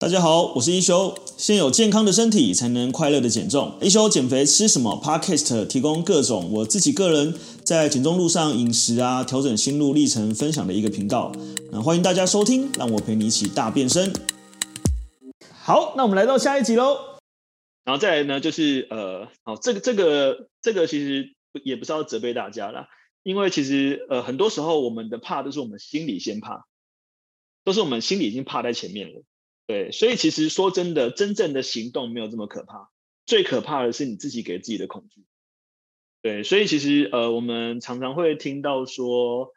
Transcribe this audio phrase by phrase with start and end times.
[0.00, 1.14] 大家好，我是一休。
[1.36, 3.76] 先有健康的身体，才能快乐的减重。
[3.82, 11.30] 一休减肥吃什么？Podcast 提供各种我自己个人在减重路上饮食啊，调整心路历程分享的一个频道。
[11.70, 14.10] 那欢迎大家收听，让我陪你一起大变身。
[15.52, 16.96] 好，那我们来到下一集喽。
[17.84, 22.88] 然后再来呢，就是呃，好，这个这个这个其实也不是要责备大家啦，
[23.22, 26.64] 因为其实呃，很多时候我们的怕都是我们心里先怕，
[27.64, 29.22] 都是我们心里已经怕在前面了。
[29.70, 32.90] 对，所以其实说真的，真正的行动没有这么可怕，
[33.24, 35.24] 最可怕的是你自己给自己的恐惧。
[36.22, 39.52] 对，所以其实呃，我们常常会听到说，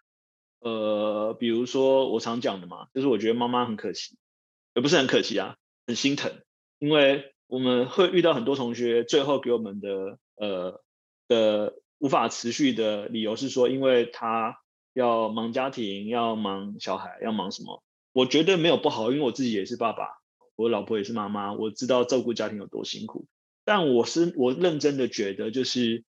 [0.59, 4.16] 呃，比如说我常讲的嘛，就是我觉得妈妈很可惜，
[4.76, 5.57] 也不是很可惜啊，
[5.88, 6.32] 很心疼，
[6.77, 10.84] 因为我们会遇到很多同学最后给我们的呃
[11.27, 14.59] 的无法持续的理由是说，因为他
[14.93, 17.82] 要忙家庭，要忙小孩，要忙什么。
[18.13, 20.08] 我觉得没有不好，因为我自己也是爸爸，
[20.55, 23.27] 我老婆也是妈妈，我知道照顾家庭有多辛苦。
[23.66, 26.04] 但我是我认真的觉得，就是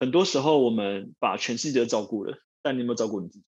[0.00, 3.44] 很多时候我们把全世界照顾了，但你有没有照顾你自己？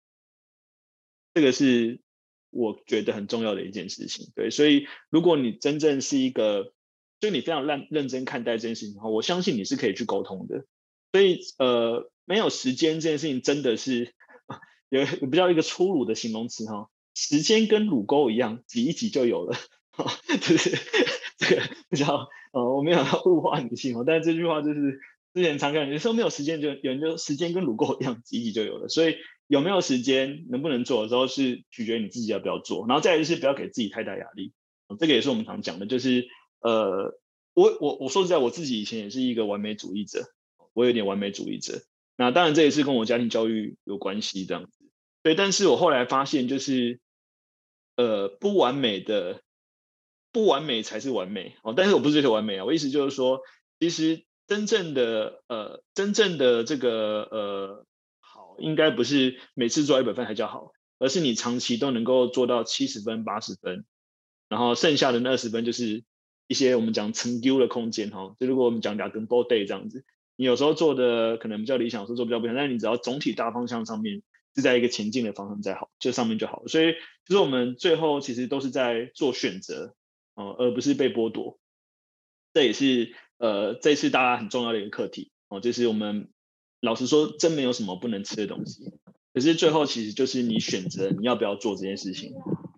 [1.33, 2.01] 这个是
[2.49, 4.31] 我觉得很重要的一件事情。
[4.35, 6.73] 对，所以如果你真正是一个，
[7.19, 10.65] 就你非常认认真看待这件事情的话，我相信你是可以去沟通的。
[11.11, 14.15] 所以呃，没有时间这件事情真的是
[14.89, 16.89] 有有比较一个粗鲁的形容词哈。
[17.15, 19.57] 时间跟乳沟一样，挤一挤就有了，
[20.41, 20.77] 就是
[21.37, 24.99] 这个比较呃，我没有要物化女性哦，但是这句话就是
[25.33, 28.89] 之前常看，有时候没有时间就有人就时间跟乳沟一样，挤一挤就有了。
[28.89, 29.15] 所以
[29.47, 34.51] 有没有时间，能不能做的时候是取决于你自己要不要做，然后再来就是不要给自己太大压力。
[34.99, 36.27] 这个也是我们常讲的，就是
[36.59, 37.17] 呃，
[37.53, 40.25] 我我我说实在，我自己以前也是一个完美主义者，
[40.73, 41.81] 我有点完美主义者。
[42.17, 44.71] 那当然这也是跟我家庭教育有关系这样子。
[45.23, 46.99] 对，但是我后来发现就是。
[47.95, 49.41] 呃，不完美的，
[50.33, 51.73] 不完美才是完美哦。
[51.75, 53.39] 但是我不是追求完美啊，我意思就是说，
[53.79, 57.85] 其实真正的呃，真正的这个呃
[58.19, 63.85] 好，应该不是每次做一百分才叫好，而是你长期都能够做到七十分、八十分，
[64.49, 66.03] 然后剩下的那二十分就是
[66.47, 68.35] 一些我们讲成丢的空间哈、哦。
[68.37, 70.03] 就如果我们讲两根 ball day 这样子，
[70.35, 74.21] 你有时候做的可能比较理想，有时候做比较不理想，但是你只要总体大方向上面。
[74.55, 76.65] 是在一个前进的方向在好，这上面就好。
[76.67, 76.93] 所以
[77.25, 79.93] 其实我们最后其实都是在做选择，
[80.33, 81.59] 哦，而不是被剥夺。
[82.53, 86.29] 这也是呃这次大家很重要的一个课题哦，就是我们
[86.79, 88.93] 老实说，真没有什么不能吃的东西。
[89.33, 92.31] 可是最后其实就是你选择你要不要做这件事情，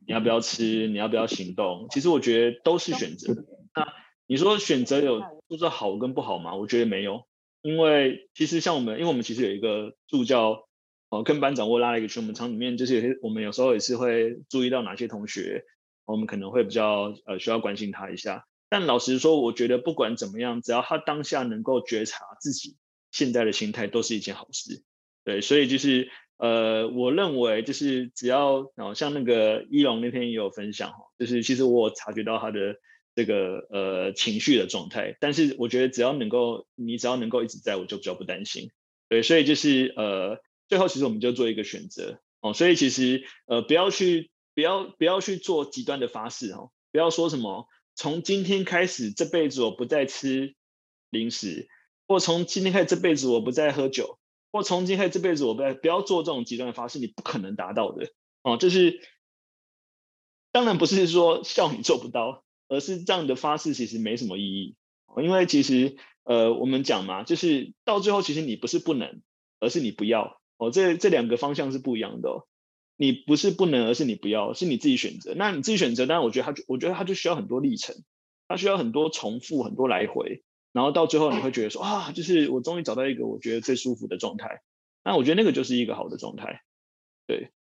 [0.07, 1.85] 你要不要吃，你要不要行动。
[1.91, 3.45] 其实我觉得都是选择。
[3.75, 3.93] 那
[4.25, 6.55] 你说选择有就是好跟不好吗？
[6.55, 7.27] 我觉得没有，
[7.61, 10.66] 因为其实像我们，因为我们其实有一个助教。
[11.09, 15.63] 哦，跟班长我拉了一个群，我们厂里面就是有些，我们有时候也是会注意到哪些同学，
[16.05, 18.43] 我们可能会比较呃需要关心他一下。
[18.67, 22.75] 但老实说，我觉得不管怎么样，只要他当下能够觉察自己
[23.09, 24.83] 现在的心态，都是一件好事。
[25.23, 32.75] 对，所以就是呃，我认为就是只要哦，像那个一龙那天也有分享哈，就是其实我有察觉到他的
[33.15, 38.71] 这个呃情绪的状态，但是我觉得只要能够你只要能够一直在，我就比较不担心。
[39.07, 40.41] 对，所以就是呃。
[40.67, 50.55] 最后，其实我们就做一个选择哦，所以其实呃，不要去，不要不要去做极端的发誓哦，不要说什么从今天开始这辈子我不再吃
[51.09, 51.67] 零食，
[52.07, 54.19] 或从今天开始这辈子我不再喝酒，
[54.51, 58.09] 或从今天开始这辈子我不再不要做这种极端的发誓，你不可能达到的
[58.43, 58.57] 哦。
[58.57, 58.99] 就是
[60.51, 64.75] 当然不是说笑你做不到，而是这样的发誓其实没什么意义，
[65.23, 69.21] 因为其实呃，我们讲嘛，就是到最后其实你不是不能，
[69.59, 70.36] 而是你不要。
[70.57, 72.47] 哦，这这两个方向是不一样的哦。
[72.95, 75.33] 你不是不能，而是你不要，是你自己选择。
[75.35, 77.95] 那你自己选择，当然我觉得他就，我觉得他就需要很多历程，
[78.47, 84.61] 他需要很多重复，很多来回，然后到最后你会觉得说啊，就是我终于找到一个我觉得最舒服的状态。
[85.03, 86.61] 那我觉得那个就是一个好的状态，
[87.27, 87.51] 对。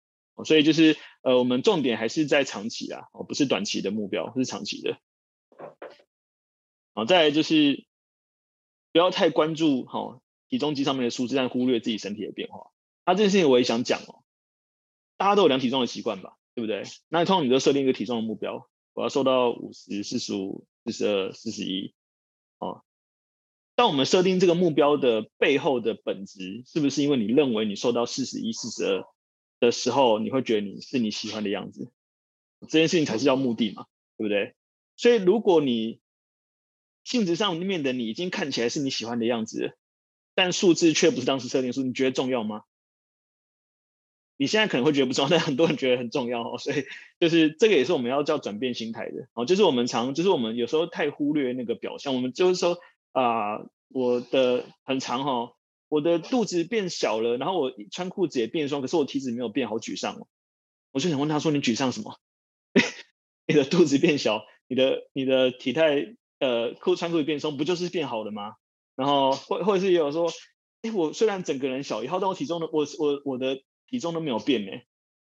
[0.45, 4.99] 所以就是呃，我们重点还是在长期啊，哦，不是短期的目标，是长期的。
[6.93, 7.87] 好，再来就是
[8.93, 10.21] 不要太关注哈
[10.51, 12.71] 体重机上面的数字，但忽略自己身体的变化。
[13.07, 14.25] 那、啊、这件事情我也想讲哦，
[15.17, 16.83] 大家都有量体重的习惯吧，对不对？
[17.09, 21.95] 那通常你就设定一个体重的目标，我要瘦到五十、四十五、四十二、四十一，
[22.59, 22.83] 哦。
[23.77, 29.05] 当我们设定这个目标的背后的本质，是不是因为你认为你瘦到四十一、四十二
[29.61, 31.93] 的时候，你会觉得你是你喜欢的样子？
[32.63, 33.87] 这件事情才是叫目的嘛，
[34.17, 34.57] 对不对？
[34.97, 36.01] 所以如果你
[37.05, 39.77] 性质上面的你已经看起来是你喜欢的样子，
[40.35, 42.63] 但数字却不是当时设定数，你觉得重要吗？
[44.39, 46.59] 你现在可能会觉得不重要，但很多人觉得很重要哦。
[46.59, 46.85] 所以
[47.19, 49.47] 就是这个也是我们要叫转变心态的哦。
[49.47, 52.15] 就是我们常，就是我们有时候太忽略那个表象。
[52.15, 52.79] 我们就是说
[53.13, 55.53] 啊、我的很长哈、哦，
[55.89, 60.27] 我的肚子变小了，然后我穿裤子也变松，可是我体脂没有变，好沮丧哦。
[60.93, 62.17] 我就想问他说：“你沮丧什么？
[63.49, 68.53] 你的肚子变小，你的你的体态呃裤穿裤子变松，不就是变好了吗？”
[68.97, 70.31] 然后或或者是也有说
[70.83, 74.73] ：“哎，我虽然整个人小一号，但我体重的我我我的。”体重都没有变呢，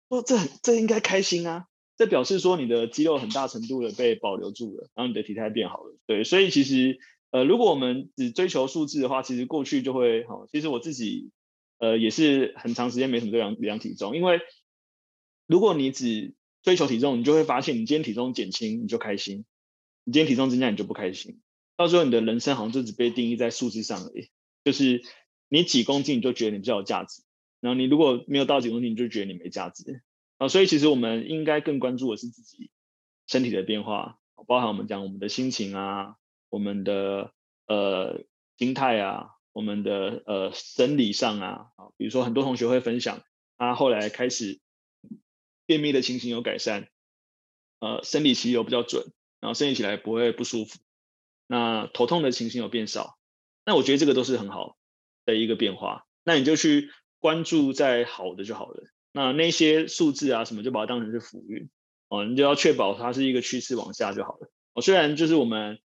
[0.09, 1.67] 说这这应该开心啊，
[1.97, 6.99] 这表示说你的肌肉很大程度的被保留住了，然后你的体态变好了，对，所以其实
[7.31, 11.31] 呃，如果我们只追求数字的话，其实过去就会哈，其实我自己
[11.79, 14.41] 呃也是很长时间没什么量量体重，因为
[15.47, 19.45] 如果你只追求体重，你就会发现你今天体重减轻你就开心，
[20.05, 21.41] 你今天体重增加你就不开心，
[21.77, 24.31] 到时候你的人生好像就只被定义在数字上而已，
[24.65, 25.03] 就是
[25.49, 27.23] 你几公斤你就觉得你比较有价值。
[27.61, 30.03] 然后你如果没有到几公斤，你就觉得你没价值
[30.37, 30.47] 啊。
[30.47, 32.71] 所以其实我们应该更关注的是自己
[33.27, 36.17] 身体的变化，包含我们讲我们的心情啊，
[36.51, 37.33] 我们的
[37.67, 38.25] 呃
[38.57, 43.23] 心态啊，我们的呃生理上啊，啊，比如说很多同学会分享，
[43.57, 44.61] 他后来开始
[45.67, 46.89] 便秘的情形有改善，
[47.81, 49.05] 呃，生理期有比较准，
[49.41, 50.79] 然后生理起来不会不舒服，
[51.49, 53.19] 那头痛的情形有变少，
[53.67, 54.79] 那我觉得这个都是很好
[55.27, 56.93] 的一个变化，那你就去。
[57.21, 61.69] 关注在好的就好了，那那些数字啊什么就把它当成是浮云
[62.09, 64.51] 哦，你就要确保它是一个趋势往下就好了。
[64.75, 65.79] 哦，虽然就是我们，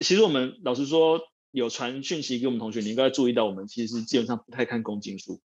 [0.00, 5.40] 其实我们老实说有传讯息给我们同学，你应该注意到我们其实基本上不太看公斤数，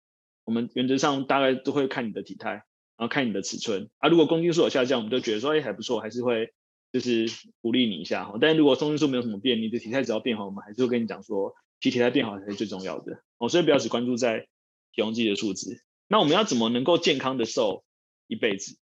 [0.44, 2.62] 我们原则上大概都会看你的体态，然
[2.98, 4.08] 后看你的尺寸啊。
[4.08, 6.52] 如果公斤数有下降，我们就觉得说哎还不错，还是会
[6.92, 7.26] 就是
[7.62, 8.36] 鼓励你一下哈。
[8.40, 13.48] 但如果公斤数没有什么变，你的体态只要变好，我们还是会跟你讲说，其实体态变好才是最重要的哦。
[13.48, 14.46] 所以不要只关注在。
[14.92, 17.84] 体重计的数值，那我们要怎么能够健康的瘦
[18.26, 18.78] 一辈子？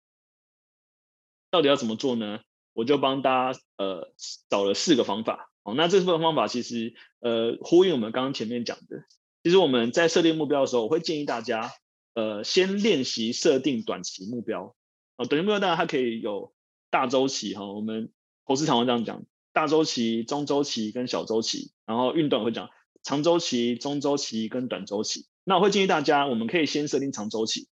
[1.50, 2.40] 到底要怎么做呢？
[2.72, 4.12] 我就帮大家呃
[4.48, 5.50] 找了四个方法。
[5.64, 9.04] 哦，那这四个方法其实呃呼应我们刚刚前面讲的。
[9.42, 11.72] 其实我们在设定目标的时候，我会建议大家
[12.14, 14.76] 呃先练习设定短期目标。
[15.16, 16.54] 哦，短期目标当然它可以有
[16.90, 18.12] 大周期哈，我们
[18.46, 21.72] 投资常会这样讲：大周期、中周期跟小周期。
[21.86, 22.70] 然后运动会讲
[23.02, 25.26] 长周期、中周期跟短周期。
[25.48, 27.68] 那我会建议大家，我们可以先设定长周期。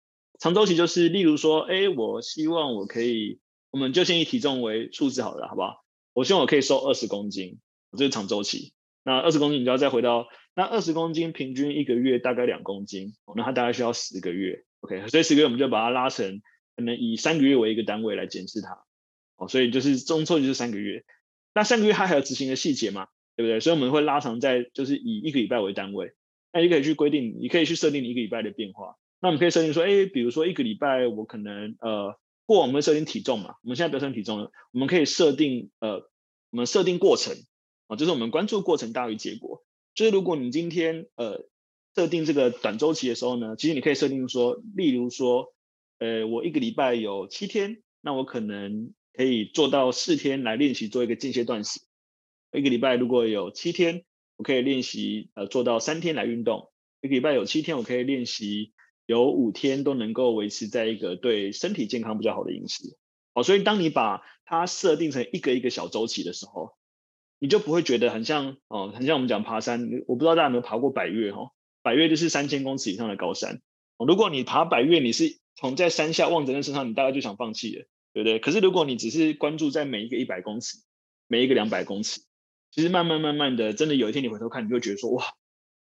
[0.40, 3.38] 长周期就是，例如说，哎，我希望我可以，
[3.70, 5.84] 我们就先以体重为数字好了，好不好？
[6.12, 7.60] 我希望我可以瘦二十公斤，
[7.96, 8.72] 这是长周期。
[9.04, 10.26] 那二十公斤，你就要再回到
[10.56, 15.06] 那二十公斤，平均一个月大概两公斤，那它大概需要十个月，OK？
[15.06, 16.42] 所以十个月我们就把它拉成，
[16.74, 18.82] 可能以三个月为一个单位来检视它，
[19.36, 21.04] 哦，所以就是中周期就是三个月。
[21.54, 23.06] 那三个月它还有执行的细节嘛，
[23.36, 23.60] 对不对？
[23.60, 26.14] 所以我们会拉长在，就是以一个礼拜为单位。
[26.52, 28.96] 那你可以去规定，你可以去设定你一个礼拜的变化。
[29.20, 36.08] 那我们可以设定说，哎，比如说一个礼拜我可能呃，过往我们会设定体重嘛，我们现在不要设定体重了，我们可以设定呃，
[36.50, 37.36] 我们设定过程
[37.86, 39.62] 啊，就是我们关注过程大于结果。
[39.94, 41.44] 就是如果你今天呃
[41.94, 45.52] 设定这个短周期的时候呢，其实你可以设定说，例如说，
[45.98, 51.80] 呃，我一个礼拜有七天，那我可能可以做到四天来练习做一个间歇断食。
[52.52, 54.04] 一个礼拜如果有七天。
[54.40, 56.72] 我可以练习呃做到三天来运动，
[57.02, 58.72] 一个礼拜有七天，我可以练习
[59.04, 62.96] 有五天都能够维持在一个对身体健康比较好的饮食。
[63.34, 66.72] 好，所以当你把它设定成一个一个小周期的时候，
[67.38, 69.86] 你就不会觉得很像哦，很像我们讲爬山。
[70.06, 71.50] 我不知道大家有没有爬过百岳哈？
[71.82, 73.60] 百岳就是三千公尺以上的高山。
[73.98, 78.38] 如果你爬百岳，你是从在山下望着那山上，你大概就想放弃了，对不对？
[78.38, 80.78] 可是如果你只是关注在每一个一百公尺，
[81.26, 82.22] 每一个两百公尺。
[82.70, 85.24] 其实慢慢慢慢的，真的有一天你回头看，你就会觉得说，哇，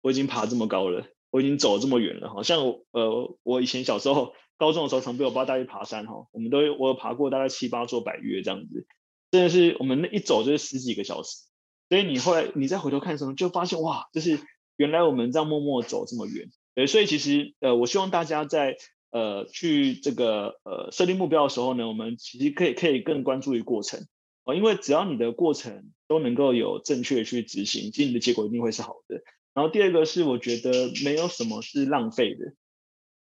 [0.02, 2.30] 我已经爬这么高了，我已经走这么远了。
[2.30, 2.60] 好像
[2.92, 8.88] 呃，我以前小时候高中的时候，常被我爸带去爬山哈，我们都我有爬过大概七八座百岳这样子，
[9.32, 11.44] 真的是我们那一走就是十几个小时。
[11.90, 14.40] 所以你后来你再回头看的时候，就发现哇，就是
[14.76, 16.50] 原来我们这样默默走这么远。
[16.74, 18.78] 对，所以其实呃，我希望大家在
[19.12, 24.08] 呃去这个呃设定目标的时候呢，我们其实可以可以更关注于过程。
[24.44, 29.24] 哦，因为只要你的过程都能够有正确去执行，其实你的结果一定会是好的。
[29.56, 32.54] 然后第二个是，我觉得没有什么是浪费的。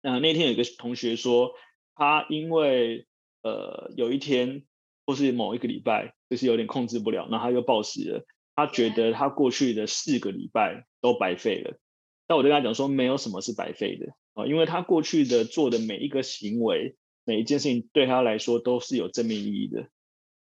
[0.01, 1.51] 那那天有个同学说，
[1.93, 3.05] 他因为
[3.43, 4.63] 呃有一天
[5.05, 8.25] 或是某一个礼拜就是有点控制不了，然后他又暴食了。
[8.55, 11.77] 他觉得他过去的四个礼拜都白费了。
[12.25, 16.95] 但我就跟他讲说，没有什么是白费的啊，因为他过去的做的每一个行为，
[17.25, 19.87] 每一件事情对他来说都是有正面意义的。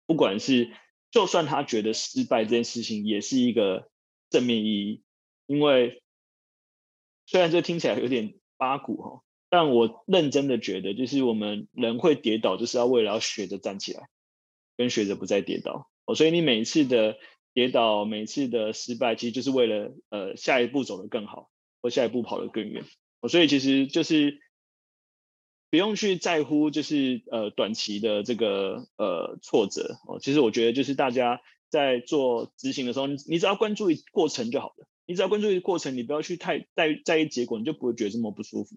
[0.05, 0.69] 不管是，
[1.11, 3.89] 就算他觉得失败这件事情也是一个
[4.29, 5.03] 正面意义，
[5.45, 6.01] 因为
[7.25, 14.09] 虽然这听起来有点八股哈，但我认真的觉得，就是我们人会跌倒，就是要为了要学着站起来，
[14.75, 15.89] 跟学着不再跌倒。
[16.05, 17.17] 哦，所以你每一次的
[17.53, 21.49] 跌倒，每一次的失败，其实就是为了呃下一步走得更好，
[21.81, 22.85] 或下一步跑得更远。
[23.21, 24.39] 哦，所以其实就是
[25.69, 29.97] 不用去在乎，就是呃短期的这个呃挫折。
[30.07, 34.87] 哦，其实我觉得就是大家在做执行的时候，你你只要关注过程就好了。
[35.05, 38.75] 你只要关注于过程，你不要去太在在意结果，你就不会觉得这么不舒服。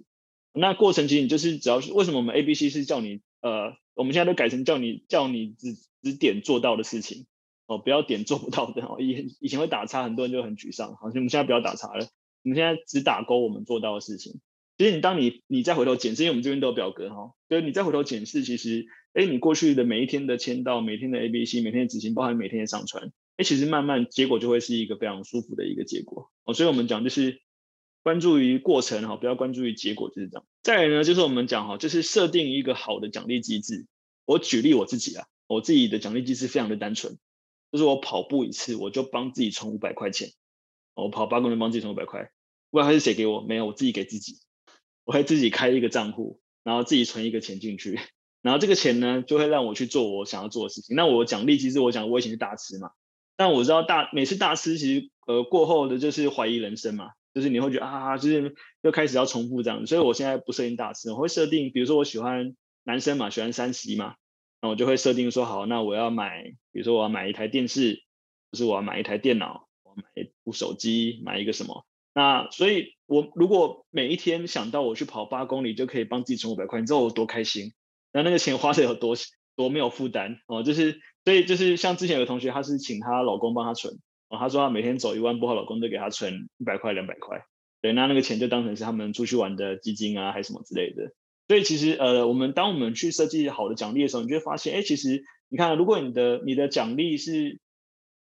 [0.52, 7.26] 那过程其实你就是只要是为什么我们 A B C 是叫你呃，我们现在都改成叫你叫你只只点做到的事情
[7.66, 8.96] 哦，不要点做不到的哦。
[9.00, 10.94] 以以前会打叉，很多人就很沮丧。
[10.94, 12.06] 好像，我们现在不要打叉了，
[12.44, 14.40] 我们现在只打勾我们做到的事情。
[14.80, 26.54] 其实你当你你再回头检视，因为我们这边都有表格哈，所以你再回头检视，其实哎，你过去的每一天的签到，每天的 A B C，每天的执行，包含每天的上传，哎，其实慢慢结果就会是一个非常舒服的一个结果哦。
[26.54, 27.42] 所以我们讲就是。
[28.02, 30.46] 关注于过程哈，不要关注于结果，就是这样。
[30.62, 33.84] 再来呢，就是我们讲哈，就是设定一个好的奖励机制。
[34.24, 37.18] 我举例我自己啊，我自己的奖励机制非常的单纯，
[37.70, 40.30] 就是我跑步一次，我就帮自己充五百块钱。
[40.94, 42.30] 我跑八公里帮自己充五百块，
[42.70, 44.38] 不知道他是谁给我，没有，我自己给自己。
[45.04, 47.98] 我会自己开一个账户，然后自己存一个钱进去，
[48.42, 50.96] 然后这个钱呢，就会让我去做我想要做的事情。
[50.96, 52.90] 那我奖励其实，我讲我以前是大吃嘛，
[53.36, 57.10] 但我知道大每次大吃其实呃过后的就是怀疑人生嘛。
[57.32, 64.16] 就是你会觉得啊，就是又开始要重复这样，所以我现在不设定大吃，我会设定，比如说我喜欢男生嘛，喜欢三十一嘛，
[64.60, 66.42] 那我就会设定说好，那我要买，
[66.72, 68.02] 比如说我要买一台电视，
[68.50, 77.72] 就是我要买一台电脑，我要买一部手机，买一个什么，那所以我如果每一天想到我去跑八公里就可以帮自己存五百块，你知道我多开心，
[78.12, 79.16] 那那个钱花的有多
[79.56, 83.98] 多没有负担哦，就是所以就是像之前有个同学，她是请她老公帮她存。
[84.28, 87.42] 哦，她说她每天走一万步，她老公都给她存一百块、两百块，
[87.82, 91.12] 对，那那个钱就当成是他们出去玩的基金啊，还是什么之类的。
[91.48, 97.58] 所以其实呃，我们当我们去设计好的奖励的时候，你就会发现，哎，其实你看，如果你的你的奖励是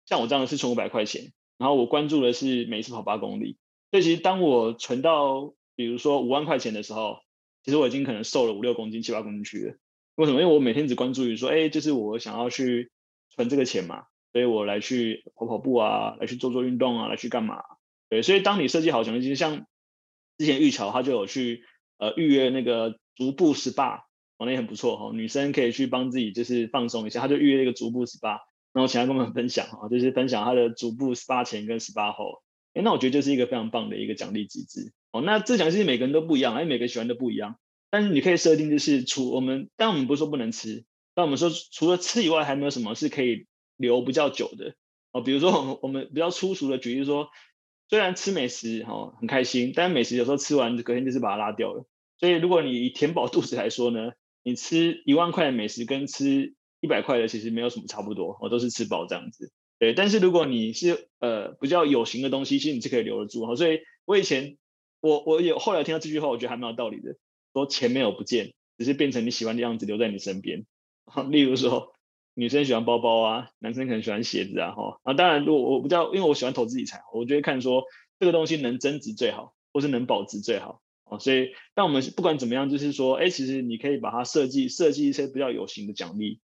[0.06, 3.58] 像我这样的是存五百块钱，然后我关注的是每一次跑八公里，
[3.90, 7.18] 所以其实当我存到比如说五万块钱的时候，
[7.62, 9.74] 其实我已经可能瘦了五六公斤、七八公斤去了。
[10.16, 10.40] 为什么？
[10.40, 12.90] 因为我每天只关注于说，哎，就是我想要去
[13.30, 14.04] 存这个钱嘛。
[14.32, 17.64] 所以我来去跑跑步啊，来去做做运动啊，来去干嘛？
[18.08, 19.66] 对，所以当你设计好奖励机制，像
[20.38, 21.64] 之前玉桥他就有去
[21.98, 24.02] 呃预约那个足部 SPA，
[24.36, 28.38] 哦，那也很不错哈、哦，女生可以去帮自己就是放松一下，他就预约一个足部 SPA，
[28.72, 32.40] 然后请他跟我们分享哈，就是分享他的足部 SPA 前跟 SPA 后，
[32.74, 35.20] 哎，那我觉得就是一个非常棒的一个奖励机制哦。
[35.22, 37.56] 那这奖励机制每个人都不一样，哎，每个喜欢都不一样，
[37.90, 40.84] 但是你可以设定就是除我们，但我们不是说不能吃，
[41.14, 43.46] 但我们说除了吃以外，还没有什么是可以。
[43.80, 44.74] 留比较久的
[45.10, 47.30] 哦，比如说我们我们比较粗俗的举例说，
[47.88, 51.86] 虽然吃美食哈很开心，但美食有时候吃完隔天就是把它拉掉了。
[52.18, 54.12] 所以如果你填饱肚子来说呢，
[54.42, 59.50] 你吃一万块的美食跟吃一百块的其实没有什么差不多，我都是吃饱这样子。
[59.80, 63.56] 对，但是如果你是呃比较有形的东西，其实你是可以留得住哈。
[63.56, 64.58] 所以我以前
[65.00, 67.16] 我我有后来听到这句话，我觉得还蛮有道理的，
[67.52, 70.66] 说钱没有不见，只是变成你喜欢的样子留在你身边。
[71.30, 71.92] 例如说。
[72.34, 77.82] 女生喜欢包包啊，男生可能喜欢鞋子啊，哈啊，当然，如果我不知道，因为我喜欢投资理财，我就会看说
[78.20, 86.40] 这个东西能增值最好，或是能保值最好，哦，所以，但我们不管怎么样，就是说，哎，其实你可以把它设计设计一些比较有形的奖励，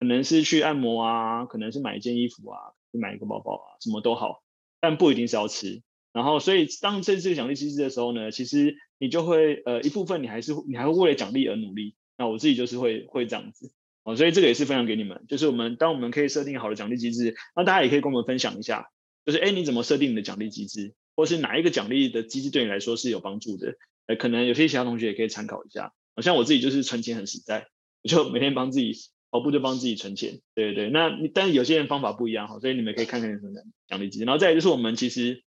[0.00, 2.58] 可能是去按摩啊，可能是买一件衣服啊，
[2.98, 4.42] 买一个包包啊，什么都好，
[4.80, 5.82] 但不一定是要吃。
[6.12, 11.94] 然后，所以当这这个奖励机制的时候呢，其实你就会呃一部分你还是你还会为了奖励而努力。
[12.16, 13.72] 那我自己就是会会这样子。
[14.02, 18.88] 哦，所以这个也是分享给你们，就是我们当我们可以设定好的奖励机制，那大家也可以跟我们分享一下，
[19.24, 23.74] 就是哎，你怎么设定你的奖励机制，或是哪一个奖励的机制对你来说是有帮助的？
[24.06, 25.92] 呃，可能有些其他同学也可以参考一下。
[26.16, 27.68] 好像我自己就是存钱很实在，
[28.02, 28.94] 我就每天帮自己
[29.30, 30.40] 跑步，就帮自己存钱。
[30.54, 34.24] 对对对，那但是有些人方法不一样哈，所以你们可以看看什么奖励机制。
[34.24, 35.44] 然后再来就是我们其实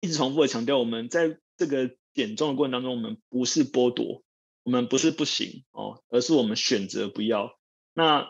[0.00, 4.22] 一直重复的强调，我们在这个减重的过程当中，我们不是剥夺。
[4.62, 7.56] 我们不是不行哦，而是我们选择不要。
[7.94, 8.28] 那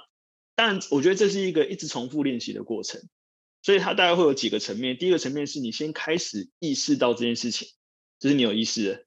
[0.54, 3.00] 但我觉得这是一个一直重复练习的过程，
[3.62, 4.98] 所以它大概会有几个层面。
[4.98, 7.68] 第一个层面是你先开始意识到这件事情，
[8.18, 9.06] 就是你有意识了，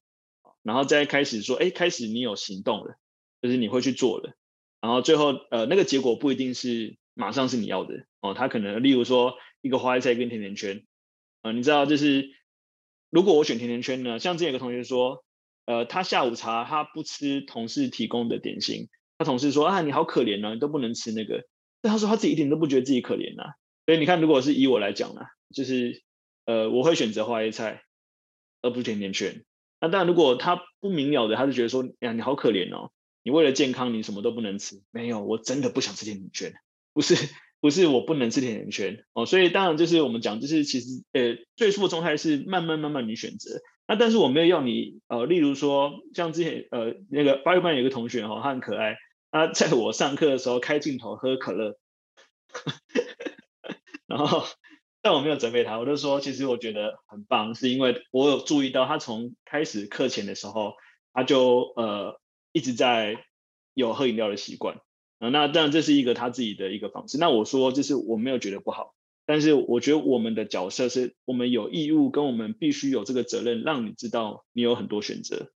[0.63, 2.97] 然后再开始说，哎，开始你有行动了，
[3.43, 4.33] 就是你会去做了。
[4.81, 10.85] 然后最后，呃，那个结果不一定是马上是你要的哦，它可能例如说一个花椰菜跟甜甜圈，
[11.41, 12.29] 呃，你知道，就是
[13.09, 15.23] 如果我选甜甜圈呢，像之前有个同学说。
[15.65, 21.43] 呃，他下午茶他不吃同事提供的点心，他同事说啊，你好可怜啊，你都不能吃那个。
[21.79, 23.43] 但他说他自己一点都不觉得自己可怜呐。
[23.85, 25.21] 所以你看，如果是以我来讲呢，
[25.53, 26.01] 就是
[26.45, 27.83] 呃，我会选择花椰菜，
[28.63, 29.45] 而不是甜甜圈。
[29.79, 32.91] 那当然，如果他不明了的，他就觉得说，呀，你好可怜哦，
[33.23, 34.81] 你为了健康，你什么都不能吃。
[34.91, 36.53] 没有，我真的不想吃甜甜圈，
[36.93, 37.15] 不是，
[37.59, 39.25] 不是我不能吃甜甜圈哦。
[39.25, 43.61] 所以当然就是我们讲，就是其实呃，最初的状态是慢慢慢慢你选择。
[43.87, 48.97] 那但是我没有要你呃，例如说像之前呃那个八月班有个同学哈、他很可爱，
[49.31, 51.77] 他在我上课的时候开镜头喝可乐，
[54.07, 54.45] 然后。
[55.01, 60.73] 但我没有责备他，我就说，其实我觉得很棒，是因为我有注意到他从开始课前的时候，
[61.13, 62.19] 他就呃
[62.51, 63.25] 一直在
[63.73, 64.81] 有喝饮料的习惯
[65.19, 65.29] 啊。
[65.29, 67.17] 那当然这是一个他自己的一个方式。
[67.17, 75.51] 那我说，就是我没有觉得不好，但是我觉得我们的角色是我们有义务跟我们必须有这个责任，让你知道你有很多选择。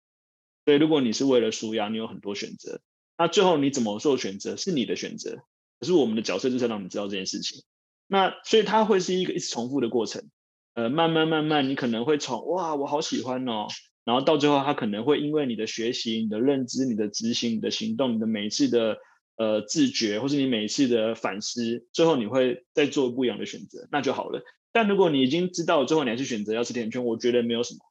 [0.66, 2.82] 所以如果你是为了舒压，你有很多选择，
[3.18, 5.44] 那最后你怎么做选择是你的选择，
[5.80, 7.64] 可是我们的角色就是让你知道这件事情。
[8.06, 10.30] 那所以它会是一个一直重复的过程，
[10.76, 13.68] 呃，慢慢慢慢，你可能会从哇，我好喜欢哦，
[14.10, 18.98] 然后到最后，他可能会因为你的学习、你的认知、你的执行、你的行动、你的每一次的
[19.38, 24.42] 呃自觉，或是你每一次的反思，最后你会再做不一样的选择，那就好了。
[24.72, 27.82] 但如果你已经知道最后你还是选择要吃甜圈，我觉得没有什么，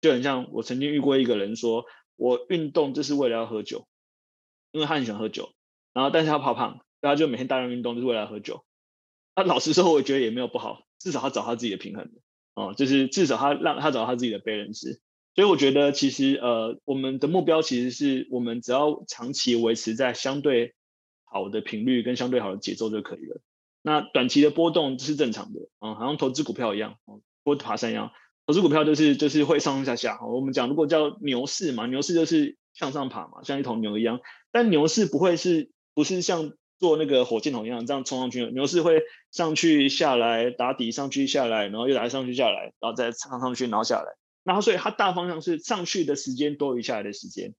[0.00, 1.84] 就很像我曾经遇过一个人说，
[2.16, 3.86] 我运动就是为了要喝酒，
[4.72, 5.50] 因为他很喜欢喝酒，
[5.92, 8.64] 然后但是他怕胖，大家就每天大量运动就是为了要喝酒。
[9.34, 12.10] 他老实说，我觉得也没有不好，至少他找他自己的平衡
[12.54, 14.98] 哦，就是至少他让他找他自己的 balance。
[15.38, 20.74] 所以我觉得其实呃，我们的目标其实是我们只要长期维持在相对
[21.24, 23.40] 好的频率跟相对好的节奏就可以了。
[23.82, 26.96] 那短期的波动是正常的嗯，好像投资股票一样，
[27.44, 28.10] 或爬山一样，
[28.48, 30.18] 投资股票就是就是会上上下下。
[30.26, 34.18] 我们讲如果叫牛市嘛，牛市就是向上爬嘛，像一头牛一样。
[34.50, 36.50] 但牛市不会是不是像。
[36.80, 39.02] 做那个火箭筒一样，这样冲上去，牛市会
[39.32, 44.16] 上去下来打底，上去下来，然后又来上去下来，然后再上上去，然后下来。
[44.42, 47.54] 那所以它大方向是上去的时间多于下来的时间。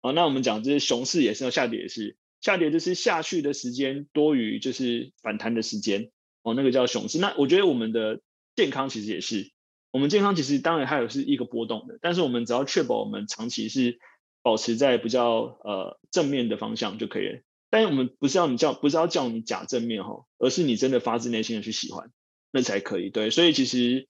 [0.00, 6.10] 啊，那我们讲这是熊市也是，下跌也是，下跌就是下去的时间多于就是反弹的时间。
[6.42, 7.18] 哦，那个叫熊市。
[7.18, 8.22] 那我觉得我们的
[8.56, 9.50] 健康其实也是，
[9.90, 13.98] 我们健康其实当然还有是一个波动的，但是我们只要确保我们长期是
[14.42, 17.42] 保持在比较呃正面的方向就可以了。
[17.68, 22.10] 但是我们不是要你叫，不是要叫你假正面哈，而是你真的发自内心的去喜欢，
[22.50, 23.10] 那才可以。
[23.10, 24.08] 对，所以其实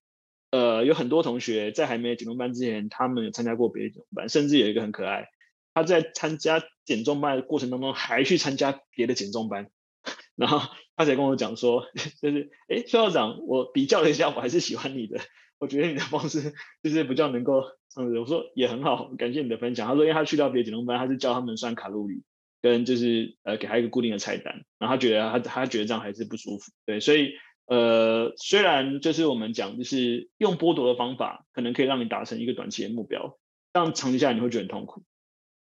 [0.50, 5.28] 呃有很多同学在还没有减重班之前，他们有参加过别的减重班，甚至有一个很可爱，
[5.74, 9.70] 他在参加减重班的过程当中还去参加别的减重班，
[10.36, 10.60] 然后
[10.96, 11.86] 他才跟我讲说，
[12.20, 15.20] 就是哎，萧校长，我比较了一下，我还是喜欢你的，
[15.58, 17.62] 我觉得你的方式就是比较能够，
[17.96, 19.86] 嗯，我说也很好，感谢你的分享。
[19.86, 22.22] 他说，因为他去到别的减重班，他是教他们算卡路里。
[22.62, 27.32] 跟就是呃给他一个固定的菜单，然后他觉得他他觉得这样还是不舒服，对，所以
[27.70, 33.38] 呃虽然就是我们讲就是用剥夺的方法，可能可以让你达成一个短期的目标，
[33.72, 35.04] 但长期下来你会觉得很痛苦。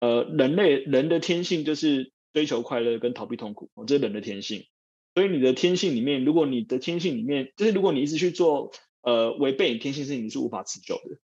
[0.00, 4.66] 呃，人类人的天性就是追求快乐跟逃避痛苦，哦，这是人的天性。
[5.14, 11.16] 所以你的天性里面，如果你的天性里面就是如果你一直去做呃违背你天性事情，你是无法持久的。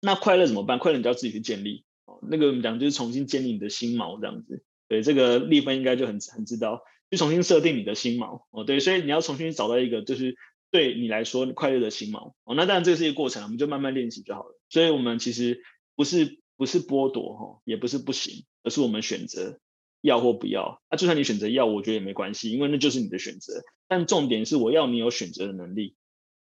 [0.00, 0.78] 那快乐怎么办？
[0.78, 2.20] 快乐你就要自己去建立哦。
[2.22, 4.64] 那个我们讲就是重新建立你的心锚这样子。
[4.88, 8.64] 对，这个丽芬应该就很很知道，去重新设定你的心锚哦。
[8.64, 10.36] 对，所以你要重新找到一个就是
[10.70, 12.54] 对你来说快乐的心锚哦。
[12.54, 14.58] 那当然这是一个过程，我们就慢慢练习就好了。
[14.68, 15.62] 所以我们其实
[15.96, 19.58] 不是不是剥夺哈，也不是不行，而是我们选择
[20.00, 20.82] 要或不要。
[20.90, 23.62] 那、就算你选择要，我觉得也没关系，因为那就是你的选择。
[23.88, 25.96] 但重点是我要你有选择的能力，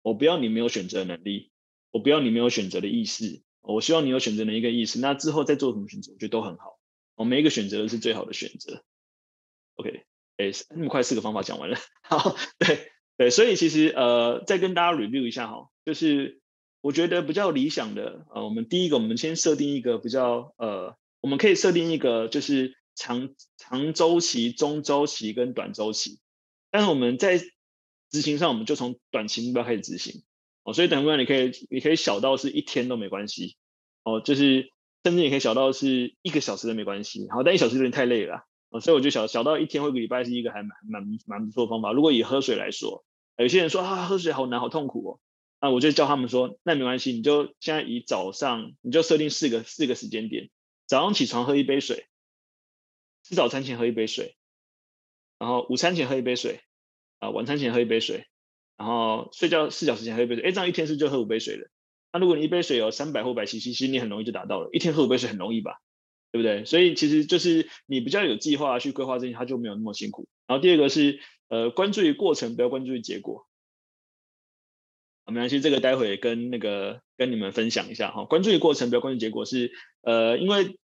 [0.02, 1.52] 我不要你没有选择的能力，
[1.92, 5.00] 我不要你没有选择的意识，我希望你有选择的一个意识。
[5.00, 6.80] 那之后再做什么选择，我觉得都很好。
[7.16, 8.84] 我每一个选择都是最好的选择。
[9.76, 10.05] OK，
[10.38, 11.78] 哎，那么快四个方法讲完了。
[12.04, 16.42] 好，对对，所以其实呃，再跟大家 review 一下哈，就是
[16.82, 26.20] 我觉得比较理想的呃，我们第一个，我们先设定一个比较呃，我们可以设定一个就是长长周期、中周期跟短周期。
[26.72, 27.38] 但是我们在
[28.10, 30.24] 执行上，我们就从短期目标开始执行。
[30.64, 33.56] 哦，所以短目标你可以你可以小到是一天都没关系。
[34.04, 34.70] 哦，就是。
[35.06, 38.44] 甚至也可以小到是一个小时都没关系，好，但一小时有点太累了，
[38.80, 41.92] 所以我觉得小小到一天或一个礼拜是一个还蛮蛮蛮不错的方法。
[41.92, 43.06] 如果以喝水来说，
[43.38, 45.20] 有些人说啊喝水好难好痛苦哦，
[45.62, 50.50] 那我就教他们说，那没关系，你就现在以早上你就设定四个四个时间点，
[50.86, 52.06] 早上起床喝一杯水，
[53.24, 54.36] 吃早餐前喝一杯水，
[55.40, 56.62] 然后午餐前喝一杯水，
[57.20, 58.26] 啊晚餐前喝一杯水，
[58.78, 61.70] 然后睡觉四小时前喝一杯水，哎这样一天是就喝五杯水了。
[62.14, 64.70] 那如果你一杯水有三百或百 CC，其实你很容易就达到了。
[64.72, 65.82] 一天喝五杯水很容易吧，
[66.36, 66.66] 对不对？
[66.66, 70.28] 所以其实就是你比较有计划去规划这些，他就没有那么辛苦。
[70.48, 73.48] 然后第二个是，呃，关注于过程，不要关注于结果。
[75.28, 78.26] 没关系，这个待会跟那个跟你们分享一下哈。
[78.26, 79.72] 关注于过程，不要关注结果是，
[80.02, 80.78] 呃，因为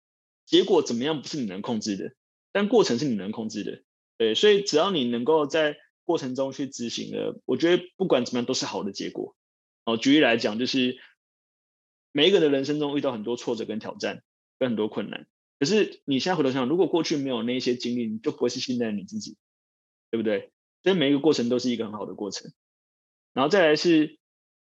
[0.46, 2.14] 结果怎么样不是你能控制的，
[2.52, 3.82] 但过程是你能控制的。
[4.20, 9.36] 对，所以只要你能够在过程中去执行的，我觉得不管怎么样都是好的结果。
[9.84, 11.00] 哦，举例来讲，就是
[12.12, 14.22] 每一个人的人生中遇到很多挫折跟挑战，
[14.58, 15.26] 跟很多困难。
[15.60, 19.36] 可是你现在回头想想，如果过去没有那些经历，你就不会是现在的你自己，
[20.10, 20.52] 对不对？
[20.84, 22.52] 所以每一个过程都是一个很好的过程。
[23.34, 24.18] 然后再来是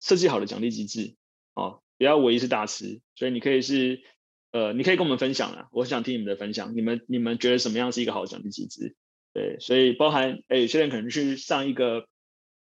[0.00, 1.14] 设计好的奖励机制，
[1.54, 4.02] 哦，不要唯一是大师，所以你可以是，
[4.50, 8.96] 呃，你可以跟我们分享啦，我想听你们的分享，你们你们觉得什么样是一个好的奖励机制？
[9.32, 12.08] 对，所以包含，哎，有些人可能去上一个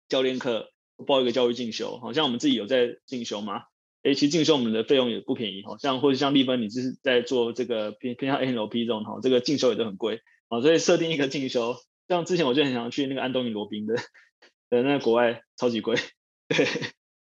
[0.09, 0.71] 教练课，
[1.07, 3.63] 报一个教育进修，好像我们自己有在进修吗？
[4.03, 11.75] 哎，其实进修我们的费用也不便宜，好像或者像立芬，你就是在做这个偏偏向 NLP 这种哈，这个进修也都很贵，啊，所以设定一个进修，
[12.07, 13.95] 像之前我就很想去那个安东尼罗宾的
[14.69, 15.95] 的那国外超级贵，
[16.47, 16.67] 对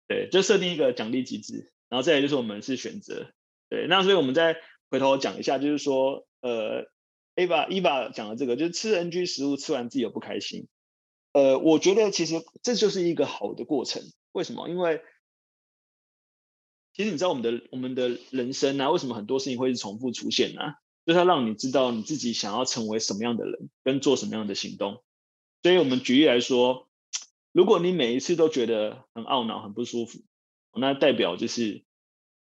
[0.06, 3.30] 对，就设定一个奖励机制，然后再来就是我们是选择，
[3.68, 4.56] 对，那所以我们再
[4.90, 6.86] 回头讲一下，就是说，呃。
[7.36, 10.68] Ava Eva 讲的这个，就是吃 NG 食物吃完自己又不开心。
[11.34, 14.02] 呃，我觉得其实这就是一个好的过程。
[14.32, 14.70] 为什么？
[14.70, 15.02] 因为
[16.96, 20.62] 其实你知道我们的我们的人生啊，为什么很多事情会是重复出现呢？
[21.04, 25.04] 就是它让你知道你自己想要成为什么样的人，跟做什么样的行动。
[25.62, 26.88] 所以我们举例来说，
[27.52, 30.20] 如果你每一次都觉得很懊恼、很不舒服，
[30.72, 31.84] 那代表就是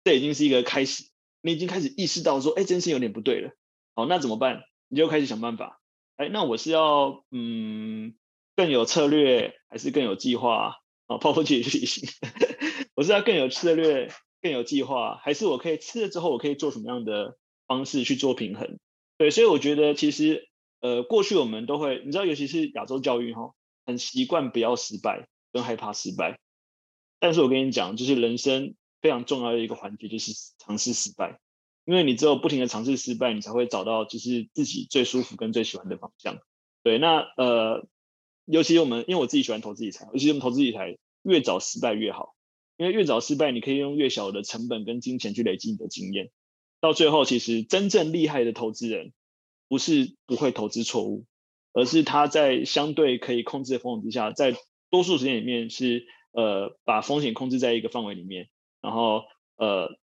[0.06, 1.04] 这已经是一个开始，
[1.42, 3.52] 你已经开始意识到说，哎，这件事有点不对了。
[3.94, 4.64] 好，那怎么办？
[4.88, 5.82] 你就开始想办法，
[6.16, 8.16] 哎，那我是要嗯
[8.56, 11.18] 更有策略，还是更有计划啊？
[11.18, 12.08] 泡泡去旅行，
[12.96, 14.12] 我是要更有策略、
[14.46, 18.78] 更有计划，还是我可以吃了之后，我可以做什么样的方式去做平衡？
[19.18, 20.48] 对，所以我觉得其实
[20.82, 23.56] 呃，过去我们都会，你知道，尤其是亚洲教育哈，
[23.88, 26.40] 很习惯不要失败，更害怕失败。
[27.20, 31.40] 但是我跟你讲，就是人生非常重要的一个环节，就是尝试失败。
[31.86, 36.38] 因为你只有不停的尝试失败，你才会找到就是自己最舒服跟最喜欢的方向。
[36.84, 37.88] 对，那呃，
[38.46, 42.35] 尤其我们，因为我自己喜欢投资理财，尤其我们投资理财越早失败越好，
[42.78, 46.32] 因为越早失败，你可以用越小的成本跟金钱去累积你的经验。
[46.82, 49.14] 到最后，其实真正厉害的投资人，
[49.68, 51.26] 不是不会投资错误，
[51.74, 54.56] 而是他在相对可以控制的风险之下，在
[54.90, 58.50] 多数时间里面是呃把风险控制在一个范围里面，
[58.82, 59.24] 然后
[59.58, 59.98] 呃。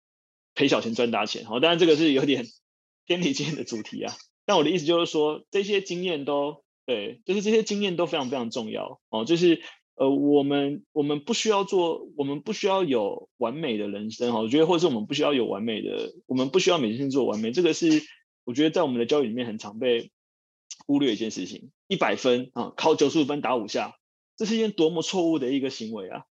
[0.52, 2.44] 赔小钱赚大钱，好，当然这个是有点
[3.06, 4.12] 偏离今天的主题啊。
[4.44, 9.24] 但我的意思就是说，这些经验都对，就是这些经验都非常非常重要哦。
[9.24, 9.62] 就是
[10.00, 14.40] 呃，我们我们不需要做，我们不需要有完美的人生哈。
[14.40, 17.52] 我觉得，或者是我们不需要有完美的，我们不需要每天做完美。
[17.52, 18.02] 这个是
[18.44, 20.10] 我觉得在我们的教育里面很常被
[20.86, 21.70] 忽略一件事情。
[21.86, 23.98] 一百分啊，考九十五分打五下，
[24.38, 26.24] 这是一件多么错误的一个行为啊！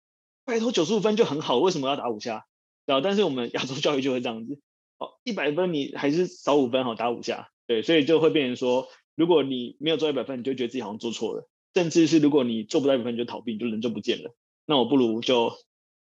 [0.46, 2.46] 拜托，九十五分就很好，为什么要打五下？
[2.86, 4.58] 对，但是我们亚洲教育就会这样子，
[4.96, 14.34] 哦，一百分你还是少五分，好打五下，对，所以就会变成说，如果你没有做一百分，你就觉得自己好像做错了，甚至是如果你做不到一部分，你就逃避，你就人就不见了。
[14.66, 15.52] 那我不如就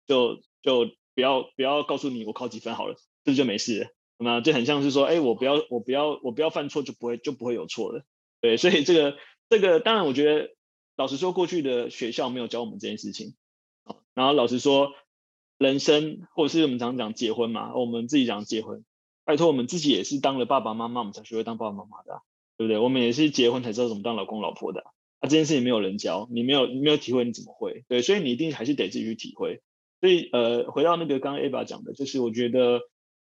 [0.06, 3.86] 就就不要不要告诉你我考几分好了，这就没事了。
[4.18, 8.04] 那就很像是说，哎，我不要我不要我不要犯错，就不会就不会有错了。
[8.40, 9.16] 对，所以这个
[9.48, 10.50] 这个当然，我觉得
[10.96, 13.34] 老实说，过去的学校没有教我们这件事情，
[14.14, 14.92] 然后老实说。
[15.60, 18.84] 人生，或者是我们常讲结婚嘛，我们自己讲结婚，
[19.24, 22.22] 拜托我们自己也是当了爸爸妈妈，我们才学会当爸爸妈妈的，
[22.56, 22.78] 对不对？
[22.78, 24.84] 我们也是结婚才知道怎么当老公老婆的，
[25.20, 27.84] 啊，这件事情没有人教，你没有你没有体会，你怎么会？
[27.88, 29.62] 对，所以你一定还是得自己去体会。
[30.00, 32.80] 所以呃，回到那个刚刚 Ava 讲的，就是我觉得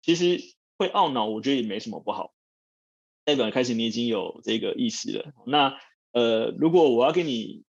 [0.00, 0.40] 其实
[0.78, 2.32] 会懊恼，我觉得也没什么不好。
[3.24, 5.32] 代表开始你已经有这个意识了。
[5.46, 5.78] 那
[6.12, 7.64] 呃，如果我要给你，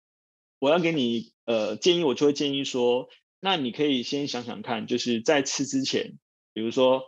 [0.60, 3.10] 我要给你呃建议，我就会建议说。
[3.44, 6.20] 那你可以先想想看，就是在吃之前，
[6.54, 7.06] 比如说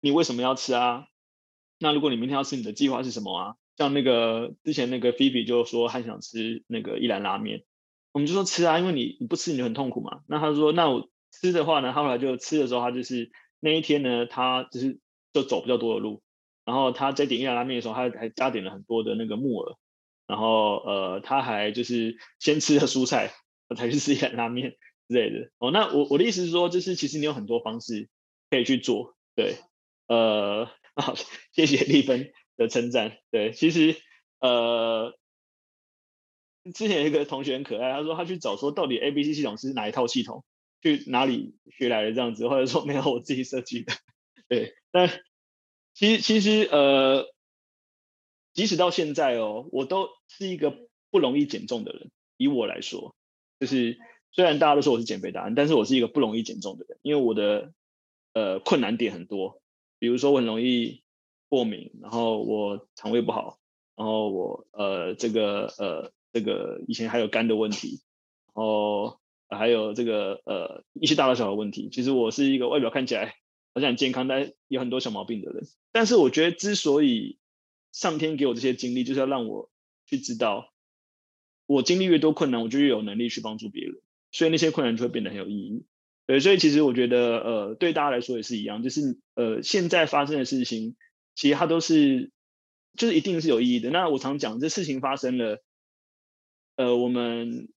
[0.00, 1.08] 你为什么要吃啊？
[1.80, 3.56] 那如果你明天要吃，你的计划是什么啊？
[3.76, 7.64] 像那个之前那个菲比就说他想吃那个一兰拉面，
[8.12, 10.22] 我们就说吃啊，因为你你不吃你就很痛苦嘛。
[10.28, 14.98] 那他说那我吃的话呢，他后来就吃的时候，他就是那一天呢，他就是
[15.32, 16.22] 就走比较多的路，
[16.64, 19.76] 然后他在点一兰拉面的时候，他还加点了很多的那个木耳，
[20.26, 23.32] 然后呃他还就是先吃了蔬菜，
[23.76, 24.76] 才去吃一兰拉面。
[25.06, 28.08] 之类的哦，那我我的意思是说，就是其实你有很多方式
[28.48, 29.56] 可以去做，对，
[30.08, 30.64] 呃，
[30.96, 31.14] 好，
[31.52, 33.96] 谢谢丽芬的称赞，对，其实
[34.40, 35.16] 呃，
[36.74, 40.44] 之前有一个同学很可爱，他说他去找说到底 ABC 系统是哪一套系统，
[40.80, 43.92] 去哪里学来的这样子，或者说没有我自己设计的，
[44.48, 45.08] 对，但
[45.94, 47.26] 其实其实呃，
[48.52, 53.14] 即使到现在哦，我都是一个不容易减重的人，以我来说，
[53.58, 53.98] 就是。
[54.36, 57.72] 虽然大家都说我是减肥达人，但是我是一个不容易减重的人，因为我的
[58.32, 59.62] 呃困难点很多，
[60.00, 61.03] 比如说我很容易
[61.54, 63.60] 过敏，然后我肠胃不好，
[63.96, 68.00] 然后我呃这个呃这个以前还有肝的问题，
[68.54, 71.90] 然后还有这个呃一些大大小小的问题。
[71.92, 73.36] 其实我是一个外表看起来
[73.72, 75.64] 好像很健康，但有很多小毛病的人。
[75.92, 77.38] 但是我觉得之所以
[77.92, 79.70] 上天给我这些经历，就是要让我
[80.06, 80.72] 去知道，
[81.66, 83.94] 我经历越多困难，我就越有能力去帮助别人，
[84.32, 85.84] 所以那些困难就会变得很有意义。
[86.26, 90.96] 对，所以其实我觉得，呃，对大家来说也是一样，就是呃，现在发生的事情，
[91.34, 92.30] 其实它都是，
[92.96, 93.90] 就是一定是有意义的。
[93.90, 95.62] 那我常讲，这事情发生了，
[96.76, 97.68] 呃，我们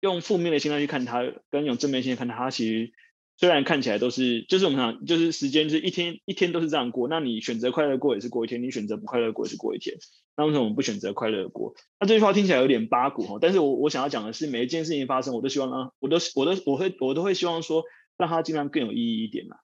[0.00, 2.92] 用负面的心态去看它，跟用正面心态看它，它其实。
[3.38, 7.08] 虽然看起来都是，就是我们想，就是时间，就是一天一天都是这样过。
[7.08, 9.96] 那你选择快乐过也是过一天，你选择不快乐过也是过一天。
[10.36, 11.74] 那为什么我们不选择快乐过？
[11.98, 17.82] 那这句话听起来有点八股哈，但是我我想要讲的是，每一件事情发生，我都希望让，我都我都我会我都会希望说，
[18.16, 19.56] 让它尽量更有意义一点嘛。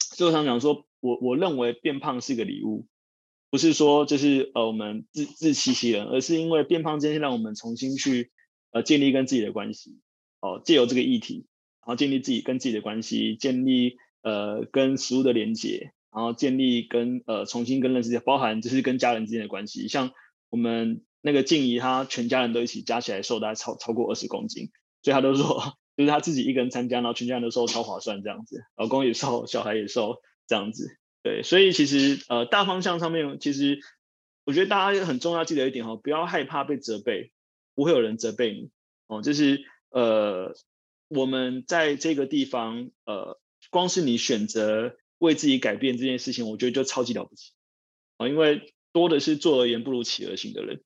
[0.00, 2.86] 所以我常讲说，我我认为变胖是一个礼物，
[3.50, 8.32] 不是说就是呃我们自自欺欺人，而是因为变胖这件事让我们重新去
[8.70, 9.98] 呃建立跟自己的关系，
[10.40, 11.46] 哦，借由这个议题。
[11.84, 19.88] 然后建立自己跟自己的关系，建立呃跟食物的连接，然后建立跟呃重新跟认识，包含就是跟家人之间的关系。
[19.88, 20.12] 像
[20.48, 24.70] 我们那个静怡，她全家人都一起加起来瘦大概超超过二十公斤，
[25.02, 30.98] 所以她都说 就是她自己一个人参加，然后全家人都瘦超划算这样子，老公也瘦，小孩也瘦这样子。
[31.22, 33.80] 对，所以其实呃大方向上面，其实
[34.44, 37.32] 我觉得大家很重要记得一点哈，不要害怕被责备，
[37.74, 38.70] 不会有人责备你
[39.06, 40.54] 哦，就是呃。
[41.14, 47.52] 我们在这个地方，呃，光是你选择为自己改变这件事情，我觉得就超级了不起
[48.16, 48.28] 啊！
[48.28, 50.82] 因为多的是做而言不如起而行的人，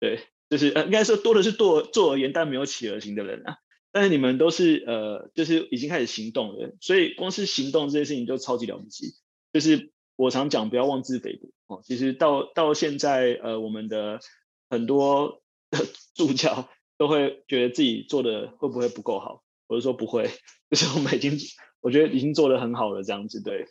[0.00, 3.58] 对，就是呃，应该说多的是做做而言但没有起而行的人啊。
[3.96, 9.14] 但是你们都是呃，就是已经开始行动的，所以光是行动这件事情就超级了不起。
[9.54, 11.80] 就是我常讲，不要妄自菲薄哦。
[11.82, 14.20] 其实到到现在，呃，我们的
[14.68, 15.40] 很多
[16.14, 19.42] 助教都会觉得自己做的会不会不够好。
[19.66, 20.28] 我是说不会，
[20.68, 21.32] 就是我们已经，
[21.80, 23.66] 我觉得已经做得很好了，这样子对。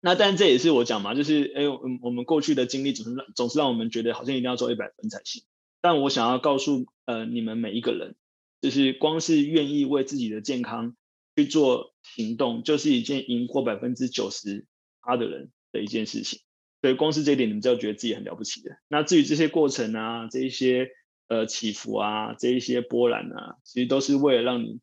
[0.00, 5.42] 那但这也是我讲嘛，就是哎，我我们过去的经历总是让总是让我们觉得好像一定要做一百分才行。
[5.82, 8.16] 但我想要告诉呃你们每一个人，
[8.60, 10.96] 就是光是愿意为自己的健康
[11.36, 14.66] 去做行动，就是一件赢过百分之九十
[15.00, 16.40] 八的人的一件事情。
[16.80, 18.78] 所以光是这一点，你们就要觉得自己很了不起的。
[18.88, 20.90] 那至于这些过程啊，这一些
[21.28, 24.80] 呃起伏啊，这一些波澜啊，其实都是为了让你。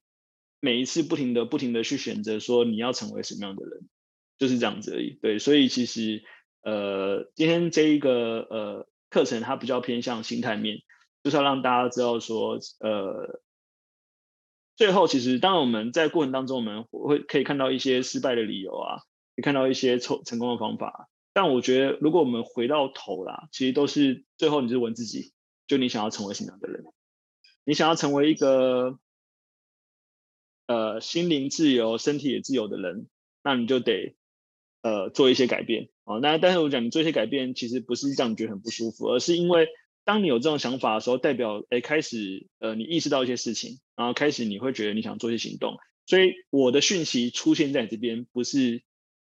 [0.60, 3.88] 每一次不停的、不停的去选择，说你要成为什么样的人，
[4.40, 5.12] 就是这样子而已。
[5.22, 6.24] 对，所以其实，
[6.64, 10.80] 呃，今天这一个呃课程，它比较偏向心态面，
[11.24, 13.40] 就是要让大家知道说，呃，
[14.78, 19.02] 最后其实当然我们在过程当中，我们会可以看到一些失败的理由啊，
[19.36, 21.10] 也看到一些成成功的方法。
[21.34, 25.34] 但我觉得，如果我们回到头啦，其实都是最后你就问自己，
[25.68, 26.86] 就你想要成为什么样的人？
[27.66, 28.98] 你想要成为一个。
[30.70, 33.08] 呃，心灵自由、身体也自由的人，
[33.42, 34.18] 那你就得
[34.82, 36.18] 呃做一些改变啊。
[36.18, 39.70] 那但是我讲，你做一些改变，其实不是让你觉得很不舒服，而是因为
[40.08, 45.76] 当你有这种想法的时候，代表哎开始呃你意识到一些事情，然后开始你会觉得你想做一些行动。
[46.06, 48.84] 所以我的讯息出现在你这边，不是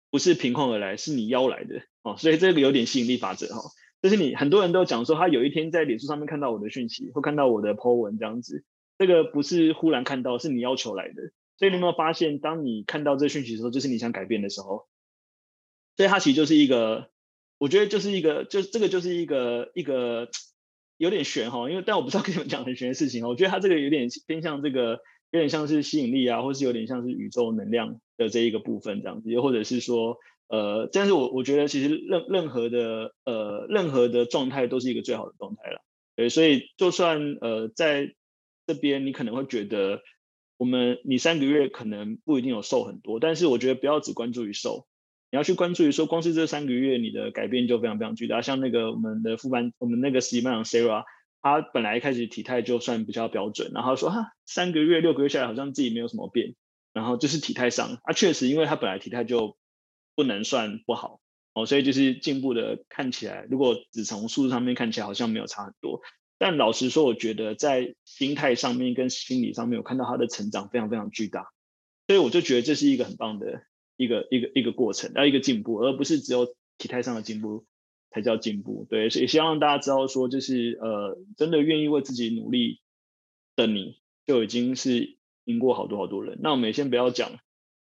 [0.09, 2.17] 不是凭空而来，是你邀来的哦。
[2.17, 3.61] 所以这个有点吸引力法则哈，
[4.01, 8.65] 就是你很多人都讲说，他有一天在脸书上面看到我的讯息，会看到我的 po 文这样子。
[8.99, 11.33] 这个不是忽然看到，是你要求来的。
[11.59, 14.87] 所以你有没有发现，当你看到这讯息的时候，就是你想改变的时候。
[15.97, 17.11] 所以它其实就是一个，
[17.59, 20.29] 我觉得就是一个，就这个就是一个一个
[20.99, 23.27] 有点玄哈，因为但我不知道 跟你们讲很玄的事情。
[23.27, 35.81] 我觉得它这个有点偏向这个，有点像是吸引力啊，或是有点像是宇宙能量的这一个部分这样子，又或者是说，呃，但是我我觉得其实任任何的呃任何的状态都是一个最好的状态了。
[36.17, 38.15] 对，所以就算呃在
[38.67, 40.01] 这边你可能会觉得，
[40.57, 44.89] 我们你三个月可能不一定有瘦很多，但是我觉得不要只关注于瘦，
[45.31, 48.41] 你要去关注于说，光是这三个月你的改变就非常非常巨大。
[48.41, 51.05] 像那个我们的副班，我们那个实习班长 Sarah，
[51.43, 56.55] 她本来一开始体态就算比较标准，然后说哈三个月六个月下来好像自己没有什么变，
[56.93, 59.57] 然后就是体态上啊确实，因为她本来体态就
[60.15, 61.21] 不能算不好
[61.53, 66.01] 哦，所以就是进步的看起来，如果只从数字上面看起来好像没有差很多。
[66.41, 71.49] 但老实说，我觉得在心态上面跟心理上面，我看到他的成长非常非常巨大，
[72.07, 73.63] 所以我就觉得这是一个很棒的
[73.99, 77.67] 一个一个一个过程，要一个进步，而不是只有体态上的进步
[78.11, 78.87] 才叫进步。
[78.89, 82.81] 对，所以希望大家知道说，就是呃，真的愿意为自己努力
[83.57, 86.39] 的你，就已经是赢过好多好多人。
[86.41, 87.33] 那我们也先不要讲，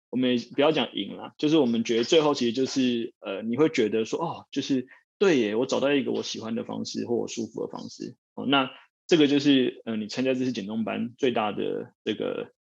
[0.08, 8.46] 我们也不要讲赢了，就是我们觉得最后其实就是呃，你会觉得说哦，就是对耶，我找到一个我喜欢的方式或我舒服的方式哦。
[8.46, 8.70] 那
[9.06, 12.52] 这个就是呃，你参加这次减重班最大的这个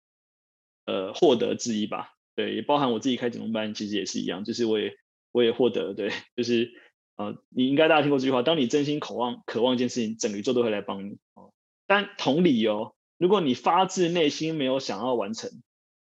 [0.84, 2.15] 呃获得之一吧。
[2.36, 4.96] 对，也包含我自己开减重班，其实也是一样，就是我也
[5.32, 6.70] 我也获得对， 就是
[7.16, 11.52] 呃，你应该大家听过这句话，当你真心渴望渴望一件事情，整个宇宙都会来帮你哦。
[11.86, 15.50] 但同理哦，如果你发自内心没有想要完成，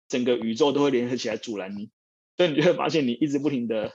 [0.08, 1.90] 整个宇宙都会联合起来阻拦你，
[2.38, 3.94] 所以你就会发现你一直不停的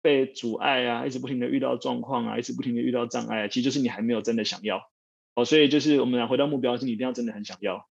[0.00, 4.88] 被阻碍啊，一直不停的遇到状况啊，一直不停的遇到障碍啊，其实就是你还没有真的想要
[5.34, 5.44] 哦。
[5.44, 7.88] 所以就是我们来回到目标，是你一定要真的很想要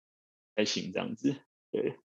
[0.55, 1.35] 才行，这样子
[1.71, 1.97] 对。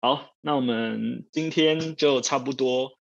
[0.00, 2.98] 好，那我们今天就差不多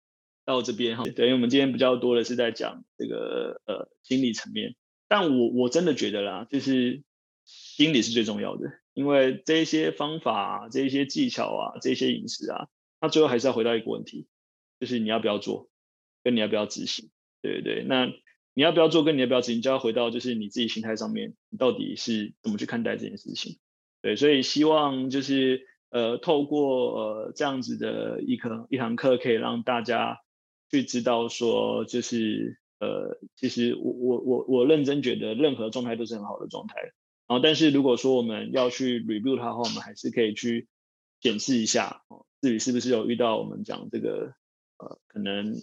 [0.46, 1.04] 到这边哈。
[1.16, 4.76] 等于我们今天比较多的是在讲这个呃心理层面，
[5.08, 7.02] 但我我真的觉得啦，就是
[7.46, 12.68] 心理是最重要的，因为这些方法、这些技巧啊、这些饮食啊，
[13.00, 14.28] 那最后还是要回到一个问题，
[14.80, 15.70] 就是你要不要做，
[16.24, 17.10] 跟你要不要执行，
[17.42, 17.84] 对不对？
[17.88, 18.06] 那
[18.54, 23.58] 你要不要做，跟你要不要执行，就要回到就是你自己心态上面，你到底是怎么去看待这件事情？
[24.04, 25.68] 对，所以希望就是。
[25.92, 30.20] 呃，透过呃这样子的一课一堂课，可以让大家
[30.70, 36.76] 去知道说，就是呃，其实我我我我认真觉得任何状态都是很好的状态。
[37.28, 40.70] 然后，但是如果说我们要去 review 它的话，我们还是可以去
[41.20, 44.34] 检视一下，哦，自己是不是有遇到我们讲这个
[44.78, 45.56] 呃可能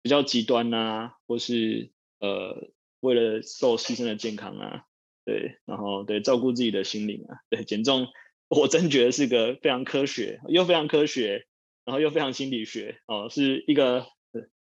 [0.00, 2.70] 比较极端啊，或是呃
[3.00, 4.84] 为了受牺牲的健康啊，
[5.26, 8.08] 对，然后对照顾自己的心灵啊，对减重。
[8.48, 11.46] 我真觉得是个非常科学，又非常科学，
[11.84, 14.06] 然后又非常心理学哦，是一个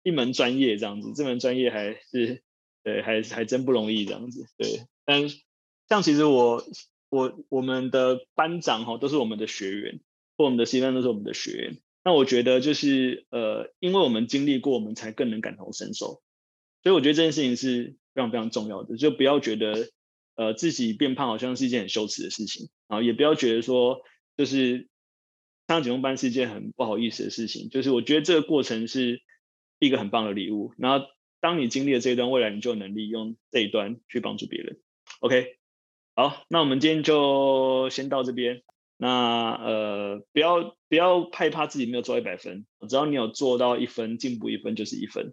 [0.05, 1.13] 一门专业这样子。
[1.17, 2.43] 这门专业还是
[2.85, 4.47] 对，还还真不容易这样子。
[4.57, 5.29] 对，但
[5.89, 6.65] 像其实我
[7.09, 9.99] 我我们的班长哈都是我们的学员，
[10.37, 11.79] 或我们的 C 班都是我们的学员。
[12.05, 16.23] 那我觉得就是呃，因为我们经历过，我们才更能感同身受。
[16.85, 19.89] 所以我觉得这件事情是非常非常重要的，就不要觉得。
[20.37, 24.03] 呃，自己变胖好像是一件很羞耻的事情啊，也不要觉得说
[24.37, 24.87] 就是
[25.67, 27.71] 参加减重班是一件很不好意思的事情。
[27.71, 29.23] 就是我觉得这个过程是
[29.79, 30.75] 一个很棒的礼物。
[30.77, 31.07] 然后
[31.41, 34.79] 当你经历了这一段，未来你就有能力用这一段去帮助别人。
[35.21, 35.57] OK，
[36.15, 38.63] 好，那我们今天就先到这边。
[38.99, 45.33] 那呃，不要不要害怕自己没有做一百分，只要你有做到一分，进步一分就是一分，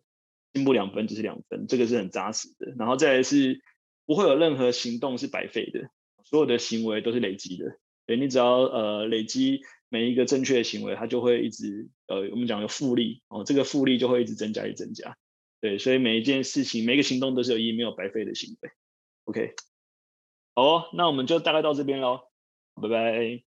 [0.53, 2.73] 进步两分就是两分，这个是很扎实的。
[2.79, 3.61] 然后再来是。
[4.05, 5.89] 不会有任何行动是白费的，
[6.23, 7.77] 所有的行为都是累积的。
[8.05, 15.17] 对，你只要呃累积每一个正确的行为，它就会一直呃我们讲的复利哦，这个复利就会一直增加，一增加。
[15.61, 18.69] 对，所以每一件事情，每一个行动都是有意义，没有白费的行为。
[19.23, 19.53] OK，
[20.53, 22.23] 好，那我们就大概到这边喽，
[22.81, 23.52] 拜拜。